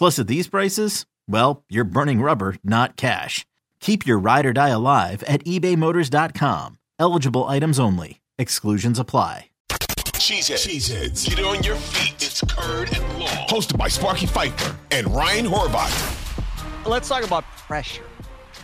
[0.00, 3.44] Plus, at these prices, well, you're burning rubber, not cash.
[3.80, 6.78] Keep your ride or die alive at ebaymotors.com.
[6.98, 8.22] Eligible items only.
[8.38, 9.50] Exclusions apply.
[9.68, 10.66] Cheeseheads.
[10.66, 11.28] Cheeseheads.
[11.28, 12.14] Get on your feet.
[12.14, 13.28] It's Curd and Long.
[13.48, 16.86] Hosted by Sparky Fifer and Ryan Horvath.
[16.86, 18.06] Let's talk about pressure.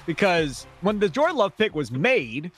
[0.07, 2.53] Because when the Jordan Love pick was made, you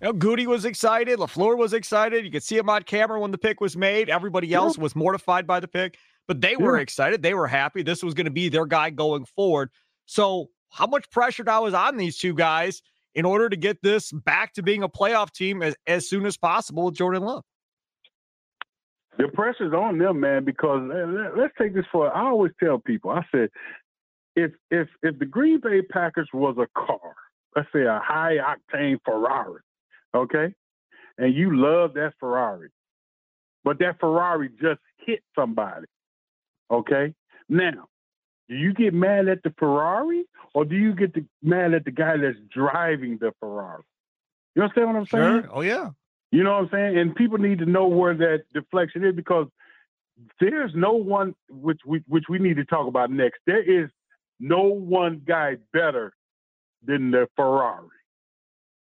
[0.00, 1.18] know, Goody was excited.
[1.18, 2.24] LaFleur was excited.
[2.24, 4.08] You could see him on camera when the pick was made.
[4.08, 6.82] Everybody else was mortified by the pick, but they were Yeah.
[6.82, 7.22] excited.
[7.22, 7.82] They were happy.
[7.82, 9.70] This was going to be their guy going forward.
[10.06, 12.82] So, how much pressure now is on these two guys
[13.14, 16.36] in order to get this back to being a playoff team as, as soon as
[16.36, 17.44] possible with Jordan Love?
[19.18, 22.78] The pressure's on them, man, because eh, let- let's take this for I always tell
[22.78, 23.50] people, I said,
[24.34, 27.14] if if if the Green Bay Packers was a car,
[27.54, 29.60] let's say a high octane Ferrari,
[30.14, 30.54] okay,
[31.18, 32.70] and you love that Ferrari,
[33.64, 35.84] but that Ferrari just hit somebody,
[36.72, 37.14] okay?
[37.48, 37.88] Now,
[38.48, 40.24] do you get mad at the Ferrari
[40.54, 43.82] or do you get the, mad at the guy that's driving the Ferrari?
[44.54, 45.42] You understand what I'm saying?
[45.42, 45.50] Sure.
[45.52, 45.90] Oh, yeah.
[46.30, 46.98] You know what I'm saying?
[46.98, 49.46] And people need to know where that deflection is because
[50.40, 53.40] there's no one which we which we need to talk about next.
[53.46, 53.90] There is
[54.40, 56.12] no one guy better
[56.84, 57.88] than the Ferrari.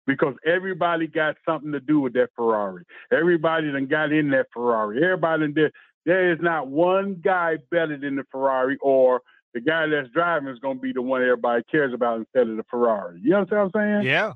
[0.06, 2.84] Because everybody got something to do with that Ferrari.
[3.10, 5.02] Everybody done got in that Ferrari.
[5.02, 5.72] Everybody in there.
[6.06, 9.22] There is not one guy better than the Ferrari or
[9.54, 12.56] the guy that's driving is going to be the one everybody cares about instead of
[12.56, 13.20] the Ferrari.
[13.22, 14.10] You understand what I'm saying?
[14.12, 14.32] Yeah.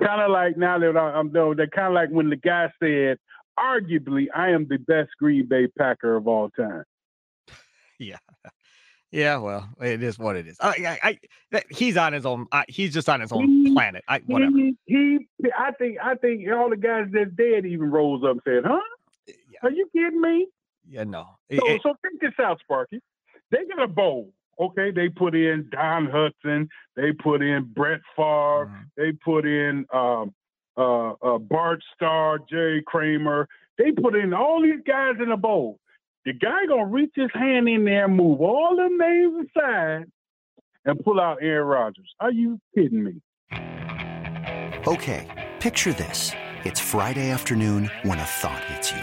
[0.00, 3.18] kind of like now that I'm though, that kind of like when the guy said,
[3.58, 6.84] arguably, I am the best Green Bay Packer of all time.
[7.98, 8.16] Yeah.
[9.12, 10.56] Yeah, well, it is what it is.
[10.60, 11.18] I, I,
[11.52, 12.46] I he's on his own.
[12.52, 14.04] I, he's just on his own He- planet.
[14.08, 14.56] I, whatever.
[14.56, 15.18] He, he,
[15.58, 18.78] I think, I think all the guys that's dead even rose up and said, "Huh?
[19.28, 20.46] Eh, yeah, Are you kidding me?"
[20.90, 21.22] Yeah, no.
[21.50, 23.00] So, It- it- so think this out, Sparky.
[23.50, 24.32] They got a bowl.
[24.58, 26.68] Okay, they put in Don Hutson.
[26.96, 28.66] They put in Brett Favre.
[28.66, 28.84] Mhm.
[28.96, 30.34] They put in um,
[30.76, 33.48] uh, uh, Bart Starr, Jerry Kramer.
[33.78, 35.78] They put in all these guys in a bowl.
[36.26, 40.10] The guy gonna reach his hand in there and move all the names aside
[40.84, 42.14] and pull out Aaron Rodgers.
[42.20, 43.22] Are you kidding me?
[44.86, 46.32] Okay, picture this.
[46.64, 49.02] It's Friday afternoon when a thought hits you.